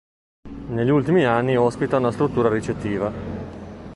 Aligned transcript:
Negli 0.69 0.89
ultimi 0.89 1.25
anni 1.25 1.55
ospita 1.57 1.97
una 1.99 2.09
struttura 2.11 2.49
ricettiva. 2.49 3.11